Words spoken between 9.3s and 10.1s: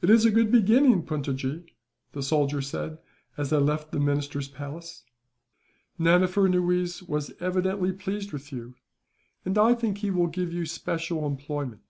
and I think he